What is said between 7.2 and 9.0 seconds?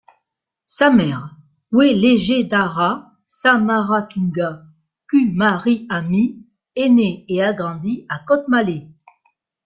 et a grandi à Kotmale.